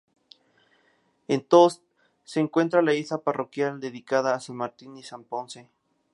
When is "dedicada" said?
3.79-4.33